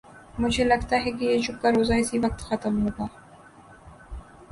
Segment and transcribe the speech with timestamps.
[0.39, 3.05] مجھے لگتا ہے کہ یہ چپ کا روزہ اسی وقت ختم ہو گا۔